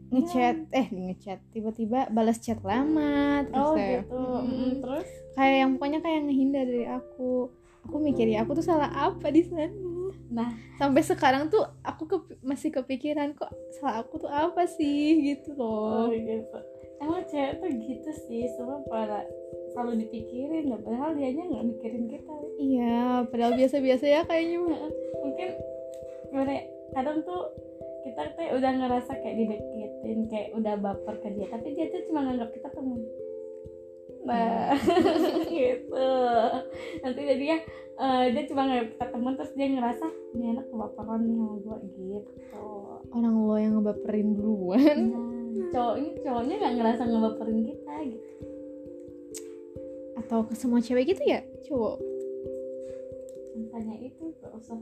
ngechat 0.09 0.57
eh 0.71 0.87
ngechat 0.89 1.39
tiba-tiba 1.49 2.09
balas 2.09 2.37
chat 2.37 2.57
lama 2.61 3.45
terus 3.45 3.61
Oh 3.61 3.73
kayak 3.73 4.03
gitu. 4.03 4.21
mm. 4.41 4.71
Terus? 4.79 5.09
kayak 5.33 5.55
yang 5.57 5.71
pokoknya 5.73 5.99
kayak 5.99 6.21
ngehindar 6.25 6.65
dari 6.65 6.85
aku 6.85 7.29
aku 7.79 7.95
mikir 7.97 8.27
ya 8.27 8.41
aku 8.41 8.51
tuh 8.53 8.65
salah 8.65 8.89
apa 8.89 9.29
di 9.29 9.41
sana 9.41 9.69
Nah. 10.29 10.53
sampai 10.77 11.01
sekarang 11.01 11.49
tuh 11.49 11.65
aku 11.81 12.05
ke- 12.05 12.37
masih 12.41 12.69
kepikiran 12.69 13.33
kok 13.33 13.49
salah 13.73 14.01
aku 14.01 14.17
tuh 14.19 14.29
apa 14.29 14.65
sih 14.67 15.25
gitu 15.25 15.57
Oh 15.57 16.05
loh 16.05 16.13
gitu. 16.13 16.57
Emang 16.99 17.25
cewek 17.25 17.57
tuh 17.57 17.69
gitu 17.71 18.09
sih. 18.27 18.45
Semua 18.53 18.77
pada 18.85 19.25
selalu 19.71 20.03
dipikirin. 20.03 20.67
Nah, 20.67 20.77
padahal 20.77 21.15
dianya 21.15 21.47
nggak 21.47 21.65
mikirin 21.65 22.05
kita. 22.05 22.33
iya 22.59 23.23
padahal 23.25 23.55
biasa-biasa 23.55 24.05
ya 24.05 24.21
kayaknya 24.21 24.59
mungkin 25.17 25.49
gimana 26.27 26.51
ya, 26.51 26.63
kadang 26.91 27.17
tuh 27.23 27.41
kita 28.03 28.21
tuh 28.35 28.45
udah 28.53 28.71
ngerasa 28.75 29.11
kayak 29.15 29.35
dideketin 29.99 30.31
kayak 30.31 30.49
udah 30.55 30.73
baper 30.79 31.15
ke 31.19 31.29
dia. 31.35 31.47
Tapi 31.51 31.67
dia 31.75 31.91
tuh 31.91 32.01
cuma 32.07 32.23
nganggap 32.25 32.49
kita 32.55 32.69
teman 32.71 32.99
nah 34.19 34.75
gitu. 35.47 36.11
Nanti 36.99 37.21
jadinya 37.23 37.57
eh, 37.99 38.23
dia 38.35 38.43
cuma 38.51 38.67
nganggap 38.67 38.87
kita 38.95 39.05
teman 39.15 39.33
terus 39.39 39.51
dia 39.55 39.67
ngerasa 39.71 40.05
ini 40.35 40.45
anak 40.55 40.65
kebaperan 40.67 41.23
nih 41.23 41.35
sama 41.39 41.55
gue 41.59 41.77
gitu. 41.87 42.17
Orang 43.09 43.35
lo 43.47 43.55
yang 43.55 43.73
ngebaperin 43.79 44.35
duluan. 44.35 44.99
Nah, 45.09 45.27
cowoknya 45.71 46.11
cowoknya 46.21 46.55
nggak 46.59 46.75
ngerasa 46.77 47.01
ngebaperin 47.07 47.61
kita 47.63 47.93
gitu. 48.11 48.29
Atau 50.19 50.39
ke 50.45 50.53
semua 50.53 50.83
cewek 50.83 51.15
gitu 51.15 51.23
ya 51.23 51.39
cowok? 51.65 51.97
Makanya 53.55 53.95
itu 54.03 54.23
gak 54.43 54.51
usah. 54.51 54.79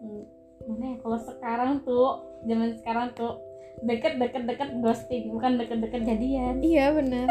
Hmm, 0.00 0.24
mana 0.66 0.84
ya 0.92 0.96
kalau 1.04 1.18
sekarang 1.20 1.72
tuh 1.84 2.08
zaman 2.48 2.72
sekarang 2.80 3.12
tuh 3.12 3.49
deket 3.80 4.20
deket 4.20 4.42
deket 4.44 4.68
ghosting 4.78 5.32
bukan 5.32 5.56
deket 5.56 5.78
deket 5.80 6.00
jadian. 6.04 6.60
Iya 6.60 6.92
benar. 6.92 7.26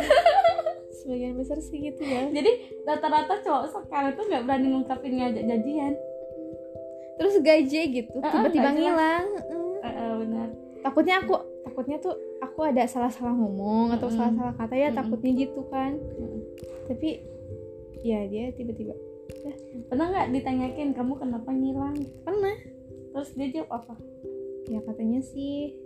Sebagian 1.00 1.38
besar 1.38 1.58
sih 1.62 1.79
gitu 1.79 2.01
ya. 2.03 2.27
Jadi 2.29 2.81
rata-rata 2.84 3.39
cowok 3.39 3.63
sekarang 3.72 4.13
tuh 4.17 4.25
nggak 4.27 4.43
berani 4.46 4.67
ngungkapin 4.74 5.13
ngajak 5.15 5.46
jadian. 5.46 5.93
Terus 7.19 7.36
gaje 7.43 7.81
gitu 7.91 8.15
Ah, 8.24 8.31
tiba-tiba 8.31 8.72
nggak 8.72 8.75
jelas. 8.75 8.88
ngilang. 8.96 9.25
Eh, 9.79 9.88
eh, 9.88 10.13
benar. 10.24 10.48
Takutnya 10.79 11.15
aku 11.19 11.36
takutnya 11.67 11.98
tuh 12.00 12.15
aku 12.39 12.60
ada 12.63 12.84
salah-salah 12.88 13.36
ngomong 13.36 13.91
atau 13.96 14.08
salah-salah 14.08 14.55
kata 14.55 14.75
ya 14.75 14.89
takutnya 14.91 15.31
gitu 15.36 15.63
kan. 15.67 15.96
Mm. 15.96 16.39
tapi 16.89 17.22
ya 18.01 18.25
dia 18.25 18.50
tiba-tiba 18.50 18.98
pernah 19.86 20.10
nggak 20.10 20.34
ditanyakin 20.34 20.89
kamu 20.98 21.13
kenapa 21.22 21.53
ngilang? 21.53 21.93
Pernah. 22.25 22.55
Terus 23.13 23.29
dia 23.38 23.48
jawab 23.53 23.86
apa? 23.86 23.93
Ya 24.65 24.79
katanya 24.81 25.22
sih 25.22 25.77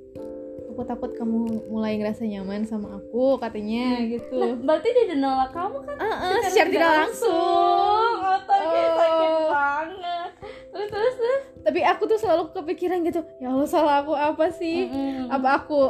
aku 0.74 0.82
takut 0.90 1.12
kamu 1.14 1.70
mulai 1.70 2.02
ngerasa 2.02 2.26
nyaman 2.26 2.66
sama 2.66 2.98
aku 2.98 3.38
katanya 3.38 4.02
nah 4.02 4.10
gitu. 4.10 4.40
Berarti 4.66 4.88
dia 4.90 5.04
udah 5.14 5.18
nolak 5.22 5.52
kamu 5.54 5.78
kan? 5.86 5.96
Ah, 6.02 6.16
ah, 6.34 6.38
secara 6.50 6.70
tidak 6.74 6.92
langsung. 7.06 8.14
otaknya 8.18 8.82
Oh. 8.82 8.98
sakit 8.98 9.32
banget. 9.54 10.30
Terus 10.74 10.88
terus 10.90 11.16
terus? 11.22 11.44
Tapi 11.64 11.80
aku 11.86 12.04
tuh 12.10 12.18
selalu 12.20 12.44
kepikiran 12.52 13.06
gitu 13.06 13.22
ya 13.38 13.54
Allah 13.54 13.70
salah 13.70 14.02
aku 14.02 14.14
apa 14.18 14.50
sih? 14.50 14.90
Mm-mm. 14.90 15.30
apa 15.30 15.48
aku 15.62 15.82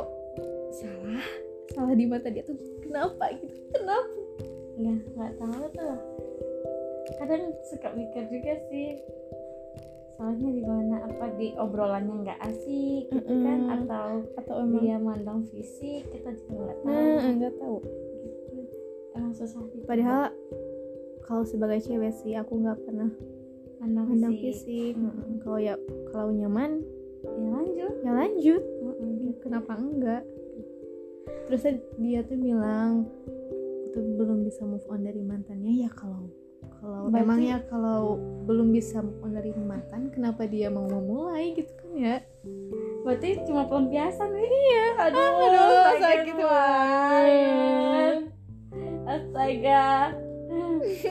salah? 0.76 1.26
Salah 1.72 1.96
di 1.96 2.06
mata 2.06 2.28
dia 2.28 2.44
tuh 2.44 2.60
kenapa 2.84 3.32
gitu? 3.40 3.56
Kenapa? 3.72 4.14
Nggak 4.76 4.98
nggak 5.16 5.32
tahu 5.40 5.66
tuh. 5.72 5.98
Kadang 7.24 7.44
suka 7.72 7.88
mikir 7.96 8.28
juga 8.28 8.54
sih 8.68 9.00
soalnya 10.14 10.50
di 10.54 10.62
mana 10.62 10.96
apa 11.10 11.26
di 11.36 11.58
obrolannya 11.58 12.16
nggak 12.22 12.40
asik 12.46 13.10
gitu 13.10 13.34
kan? 13.42 13.60
Mm-mm. 13.66 13.76
atau 13.84 14.08
atau 14.38 14.56
emang? 14.62 14.82
dia 14.86 14.98
mandang 15.02 15.42
fisik 15.50 16.06
kita 16.14 16.30
juga 16.38 16.54
nggak 16.70 16.78
tahu. 16.86 16.94
Nah 16.94 17.32
nggak 17.34 17.54
tahu. 17.58 17.78
Gitu. 17.82 18.62
Emang 19.18 19.34
susah 19.34 19.64
sih. 19.74 19.82
Padahal 19.90 20.30
kalau 21.26 21.44
sebagai 21.48 21.82
cewek 21.82 22.14
sih 22.22 22.38
aku 22.38 22.62
nggak 22.62 22.78
pernah 22.86 23.10
mandang 23.82 24.06
mandang 24.14 24.34
fisik. 24.38 24.94
fisik. 24.94 24.94
Mm-mm. 25.02 25.14
Mm-mm. 25.18 25.36
kalau 25.42 25.60
ya 25.60 25.76
kalau 26.14 26.30
nyaman 26.30 26.72
ya 27.24 27.50
lanjut. 27.50 27.94
ya 28.06 28.12
lanjut. 28.14 28.64
Mm-mm, 28.86 29.10
gitu. 29.18 29.40
kenapa 29.42 29.72
enggak? 29.82 30.24
Terus 31.50 31.62
dia 31.98 32.22
tuh 32.22 32.38
bilang 32.38 33.10
tuh 33.94 34.04
belum 34.18 34.46
bisa 34.46 34.62
move 34.66 34.86
on 34.90 35.02
dari 35.02 35.26
mantannya. 35.26 35.86
Ya 35.86 35.90
kalau 35.90 36.30
kalau 36.84 37.08
Berarti- 37.08 37.24
emangnya 37.24 37.58
kalau 37.72 38.20
belum 38.44 38.76
bisa 38.76 39.00
dari 39.24 39.56
mantan 39.56 40.12
kenapa 40.12 40.44
dia 40.44 40.68
mau 40.68 40.84
memulai 40.84 41.56
gitu 41.56 41.72
kan 41.80 41.92
ya? 41.96 42.16
Berarti 43.08 43.40
cuma 43.48 43.64
pelampiasan. 43.64 44.28
Nih 44.28 44.44
iya 44.44 44.84
aduh, 45.00 45.32
aduh, 45.48 45.96
sakit, 45.96 46.36
banget. 46.36 48.18
Astaga. 49.08 50.12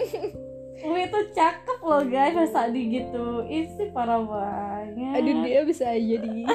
Umi 0.83 1.07
tuh 1.09 1.25
cakep 1.31 1.79
loh 1.79 2.03
guys 2.05 2.35
masa 2.35 2.69
digituin 2.69 3.65
sih 3.73 3.89
parah 3.95 4.21
banget. 4.21 5.25
Aduh 5.25 5.41
dia 5.41 5.65
bisa 5.65 5.89
aja 5.89 6.17
di 6.21 6.43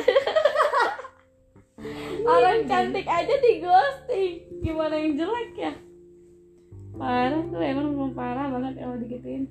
orang 2.28 2.68
cantik 2.68 3.08
aja 3.08 3.34
di 3.34 3.52
ghosting. 3.64 4.34
Gimana 4.62 4.94
yang 4.94 5.18
jelek 5.18 5.52
ya 5.58 5.74
parah 6.98 7.44
tuh 7.48 7.62
emang 7.62 7.94
belum 7.94 8.12
parah 8.18 8.50
banget 8.50 8.74
kalau 8.82 8.98
digituin. 8.98 9.46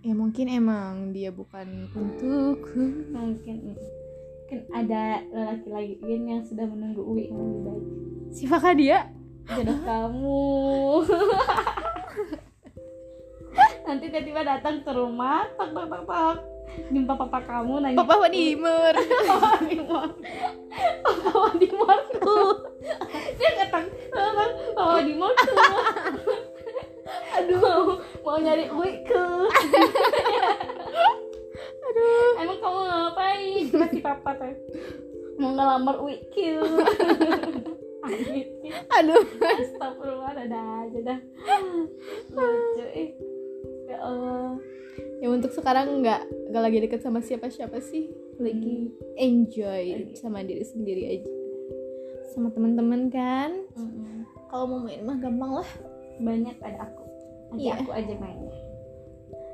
Ya 0.00 0.16
mungkin 0.16 0.46
emang 0.48 1.12
dia 1.12 1.28
bukan 1.28 1.92
untukku. 1.92 3.12
Mungkin 3.12 3.76
mungkin 3.76 4.58
ada 4.72 5.20
lelaki 5.28 6.00
lain 6.00 6.22
yang 6.26 6.42
sudah 6.42 6.64
menunggu 6.64 7.04
Uwi 7.04 7.28
yang 7.28 7.38
lebih 7.38 7.62
baik. 7.68 7.84
Siapakah 8.32 8.74
dia? 8.74 8.98
Jodoh 9.44 9.78
kamu. 9.88 10.44
Nanti 13.86 14.06
tiba-tiba 14.08 14.40
datang 14.46 14.86
ke 14.86 14.90
rumah 14.94 15.50
tak 15.58 15.74
tak 15.76 15.86
tak 15.90 16.02
tak 16.06 16.36
jumpa 16.90 17.12
papa 17.14 17.38
kamu 17.44 17.74
nanya 17.82 17.98
papa 18.00 18.14
Wadimer 18.26 18.94
papa 19.30 19.46
Wadimor 19.58 20.08
papa 21.02 21.30
Wadimorku 21.34 22.38
dia 23.38 23.50
kata 23.64 23.80
papa 24.10 24.82
Wadimorku 24.98 25.54
aduh. 27.40 27.98
Mau 28.22 28.38
nyari 28.38 28.68
Uiku 28.70 29.26
aduh. 31.90 32.30
Emang 32.38 32.58
kamu 32.62 32.80
ngapain? 32.86 33.64
Masih 33.74 34.00
papa 34.04 34.30
teh 34.38 34.54
mau 35.40 35.56
ngelamar 35.56 35.96
Uiku 36.04 36.62
aduh. 38.96 39.22
Astagfirullah 39.40 40.36
ada 40.36 40.60
aja 40.84 40.98
dah. 41.02 41.18
Lucu 42.30 42.84
eh. 42.94 43.10
Ya 43.90 43.98
Allah 44.06 44.54
ya 45.20 45.28
untuk 45.28 45.52
sekarang 45.52 46.00
nggak 46.00 46.20
nggak 46.50 46.62
lagi 46.64 46.78
deket 46.80 47.00
sama 47.04 47.20
siapa-siapa 47.20 47.78
sih. 47.80 48.08
Lagi 48.40 48.88
enjoy 49.20 50.16
sama 50.16 50.40
diri 50.40 50.64
sendiri 50.64 51.02
aja. 51.06 51.30
Sama 52.32 52.48
teman-teman 52.50 53.12
kan? 53.12 53.52
Mm-mm. 53.76 54.24
kalau 54.50 54.66
mau 54.66 54.80
main 54.82 55.04
mah 55.04 55.18
gampang 55.20 55.62
lah. 55.62 55.70
Banyak 56.18 56.56
ada 56.60 56.88
aku. 56.88 57.04
Ada 57.50 57.58
Iya. 57.60 57.74
aku 57.82 57.90
aja 57.92 58.14
mainnya. 58.16 58.58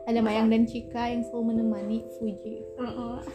Ada 0.07 0.21
Mayang 0.23 0.49
dan 0.49 0.65
Cika 0.65 1.11
yang 1.11 1.27
selalu 1.27 1.57
menemani 1.57 1.99
Fuji. 2.17 2.63
Mm-mm. 2.79 3.19
ups 3.19 3.29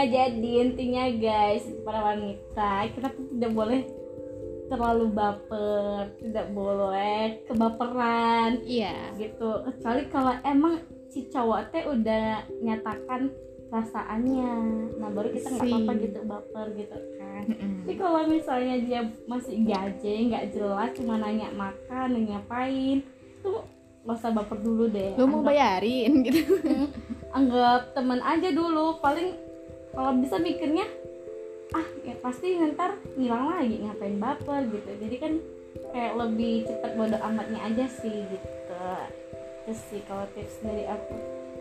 nah 0.00 0.08
jadi 0.08 0.64
intinya 0.64 1.12
guys 1.12 1.68
para 1.84 2.00
wanita 2.00 2.88
kita 2.96 3.12
tuh 3.12 3.36
tidak 3.36 3.52
boleh 3.52 3.84
terlalu 4.72 5.12
baper 5.12 6.08
tidak 6.16 6.46
boleh 6.56 7.44
kebaperan 7.44 8.64
iya. 8.64 9.12
gitu. 9.20 9.60
Kecuali 9.60 10.08
kalau 10.08 10.32
emang 10.40 10.80
si 11.12 11.28
cowok 11.28 11.68
teh 11.68 11.84
udah 11.84 12.48
nyatakan 12.64 13.28
perasaannya 13.68 14.52
nah 14.96 15.12
baru 15.12 15.36
kita 15.36 15.52
nggak 15.52 15.68
apa-apa 15.68 15.92
gitu 16.00 16.18
baper 16.24 16.66
gitu 16.80 16.98
kan. 17.20 17.44
Tapi 17.84 17.94
kalau 18.00 18.20
misalnya 18.24 18.80
dia 18.80 19.00
masih 19.28 19.68
gaje 19.68 20.14
nggak 20.32 20.48
jelas 20.56 20.96
cuma 20.96 21.20
nanya 21.20 21.52
makan 21.52 22.16
nanya 22.16 22.40
ngapain 22.40 23.04
tuh 23.44 23.68
nggak 24.08 24.16
usah 24.16 24.32
baper 24.32 24.64
dulu 24.64 24.88
deh. 24.88 25.12
Lu 25.20 25.28
mau 25.28 25.44
Anggap- 25.44 25.52
bayarin 25.52 26.24
gitu. 26.24 26.40
Anggap 27.36 27.92
teman 27.92 28.24
aja 28.24 28.48
dulu 28.48 28.96
paling 29.04 29.49
kalau 29.94 30.12
bisa 30.18 30.36
mikirnya 30.38 30.86
ah 31.70 31.86
ya 32.02 32.14
pasti 32.18 32.58
ntar 32.74 32.98
ngilang 33.14 33.46
lagi 33.54 33.76
ngapain 33.82 34.18
baper 34.18 34.66
gitu. 34.70 34.90
Jadi 34.98 35.16
kan 35.18 35.32
kayak 35.94 36.14
lebih 36.18 36.66
cepet 36.66 36.92
bodo 36.98 37.18
amatnya 37.22 37.60
aja 37.66 37.86
sih 37.90 38.26
gitu. 38.26 38.50
Terus 39.66 39.80
sih 39.90 40.02
kalau 40.06 40.26
tips 40.34 40.62
dari 40.62 40.84
aku. 40.86 41.14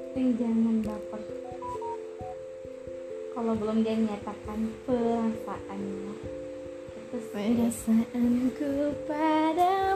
Penting 0.09 0.27
jangan 0.41 0.75
baper. 0.81 1.21
Kalau 3.37 3.53
belum 3.55 3.85
dia 3.85 3.95
nyatakan 3.95 4.59
perasaannya. 4.83 6.13
Itu 6.97 7.17
sih. 7.29 7.33
perasaanku 7.33 8.71
padamu. 9.05 9.79
Oke, 9.79 9.88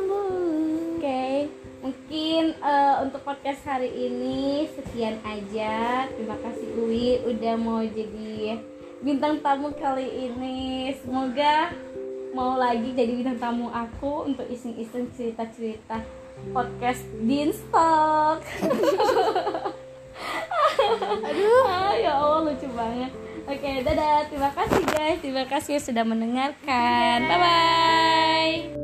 mungkin 1.83 2.55
eh, 2.55 2.95
untuk 3.03 3.21
podcast 3.27 3.59
hari 3.67 3.91
ini 3.91 4.71
sekian 4.71 5.19
aja. 5.27 6.07
Terima 6.07 6.39
kasih 6.39 6.67
Uwi 6.79 7.19
udah 7.27 7.55
mau 7.59 7.83
jadi 7.83 8.63
bintang 9.03 9.43
tamu 9.43 9.75
kali 9.75 10.31
ini. 10.31 10.95
Semoga 11.03 11.75
mau 12.31 12.55
lagi 12.55 12.95
jadi 12.95 13.11
bintang 13.11 13.37
tamu 13.37 13.67
aku 13.69 14.31
untuk 14.31 14.47
iseng-iseng 14.47 15.11
cerita-cerita 15.11 15.99
podcast 16.55 17.03
Beanstalk. 17.19 18.41
Aduh, 21.27 21.67
ya 21.99 22.11
Allah 22.15 22.39
lucu 22.47 22.67
banget. 22.71 23.11
Oke, 23.43 23.83
dadah. 23.83 24.23
Terima 24.31 24.49
kasih 24.55 24.83
guys. 24.87 25.19
Terima 25.19 25.43
kasih 25.43 25.75
sudah 25.83 26.07
mendengarkan. 26.07 27.17
Bye 27.27 27.39
bye. 27.43 28.82